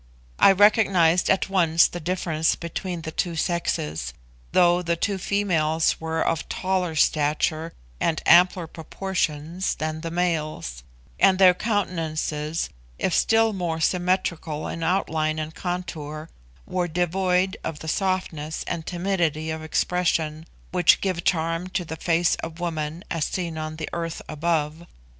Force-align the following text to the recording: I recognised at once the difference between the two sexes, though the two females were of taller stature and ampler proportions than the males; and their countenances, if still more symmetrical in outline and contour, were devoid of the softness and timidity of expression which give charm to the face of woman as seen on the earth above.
I 0.39 0.51
recognised 0.51 1.29
at 1.29 1.47
once 1.47 1.85
the 1.87 1.99
difference 1.99 2.55
between 2.55 3.03
the 3.03 3.11
two 3.11 3.35
sexes, 3.35 4.15
though 4.51 4.81
the 4.81 4.95
two 4.95 5.19
females 5.19 5.97
were 6.01 6.23
of 6.25 6.49
taller 6.49 6.95
stature 6.95 7.73
and 7.99 8.19
ampler 8.25 8.65
proportions 8.65 9.75
than 9.75 10.01
the 10.01 10.09
males; 10.09 10.81
and 11.19 11.37
their 11.37 11.53
countenances, 11.53 12.67
if 12.97 13.13
still 13.13 13.53
more 13.53 13.79
symmetrical 13.79 14.67
in 14.67 14.81
outline 14.81 15.37
and 15.37 15.53
contour, 15.53 16.31
were 16.65 16.87
devoid 16.87 17.57
of 17.63 17.77
the 17.77 17.87
softness 17.87 18.63
and 18.65 18.87
timidity 18.87 19.51
of 19.51 19.61
expression 19.61 20.47
which 20.71 20.99
give 21.01 21.23
charm 21.23 21.67
to 21.67 21.85
the 21.85 21.95
face 21.95 22.33
of 22.37 22.59
woman 22.59 23.03
as 23.11 23.25
seen 23.25 23.55
on 23.55 23.75
the 23.75 23.87
earth 23.93 24.19
above. 24.27 24.87